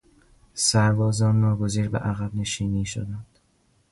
سربازان 0.53 1.41
ناگزیر 1.41 1.89
به 1.89 1.97
عقب 1.99 2.35
نشینی 2.35 2.85
شدند. 2.85 3.39